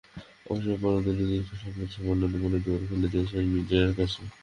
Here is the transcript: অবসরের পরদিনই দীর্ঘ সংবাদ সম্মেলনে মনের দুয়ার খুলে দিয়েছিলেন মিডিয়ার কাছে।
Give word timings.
অবসরের 0.45 0.79
পরদিনই 0.83 1.27
দীর্ঘ 1.31 1.49
সংবাদ 1.61 1.89
সম্মেলনে 1.95 2.37
মনের 2.41 2.61
দুয়ার 2.63 2.81
খুলে 2.87 3.07
দিয়েছিলেন 3.11 3.45
মিডিয়ার 3.53 3.97
কাছে। 3.97 4.21